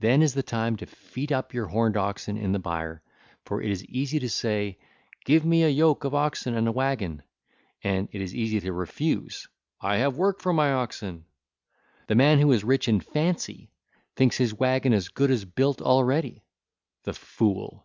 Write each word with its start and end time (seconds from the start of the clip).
Then 0.00 0.22
is 0.22 0.32
the 0.32 0.42
time 0.42 0.76
to 0.76 0.86
feed 0.86 1.30
up 1.30 1.52
your 1.52 1.66
horned 1.66 1.98
oxen 1.98 2.38
in 2.38 2.52
the 2.52 2.58
byre; 2.58 3.02
for 3.44 3.60
it 3.60 3.70
is 3.70 3.84
easy 3.84 4.18
to 4.18 4.28
say: 4.30 4.78
'Give 5.26 5.44
me 5.44 5.62
a 5.62 5.68
yoke 5.68 6.04
of 6.04 6.14
oxen 6.14 6.54
and 6.54 6.66
a 6.66 6.72
waggon,' 6.72 7.22
and 7.84 8.08
it 8.10 8.22
is 8.22 8.34
easy 8.34 8.60
to 8.60 8.72
refuse: 8.72 9.46
'I 9.82 9.96
have 9.98 10.16
work 10.16 10.40
for 10.40 10.54
my 10.54 10.72
oxen.' 10.72 11.26
The 12.06 12.14
man 12.14 12.38
who 12.38 12.50
is 12.50 12.64
rich 12.64 12.88
in 12.88 13.00
fancy 13.00 13.70
thinks 14.16 14.38
his 14.38 14.54
waggon 14.54 14.94
as 14.94 15.08
good 15.10 15.30
as 15.30 15.44
built 15.44 15.82
already—the 15.82 17.12
fool! 17.12 17.84